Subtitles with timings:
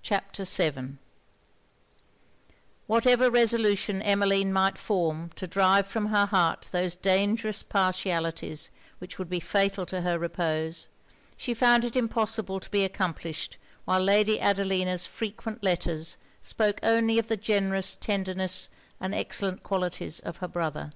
[0.00, 0.96] CHAPTER VII
[2.86, 9.28] Whatever resolution Emmeline might form to drive from her heart those dangerous partialities which would
[9.28, 10.86] be fatal to her repose,
[11.36, 17.26] she found it impossible to be accomplished while Lady Adelina's frequent letters spoke only of
[17.26, 18.70] the generous tenderness
[19.00, 20.92] and excellent qualities of her brother.